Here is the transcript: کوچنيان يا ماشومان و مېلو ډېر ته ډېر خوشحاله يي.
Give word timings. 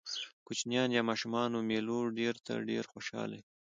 کوچنيان 0.47 0.89
يا 0.97 1.01
ماشومان 1.09 1.49
و 1.53 1.65
مېلو 1.69 1.99
ډېر 2.19 2.35
ته 2.45 2.53
ډېر 2.69 2.83
خوشحاله 2.93 3.33
يي. 3.39 3.43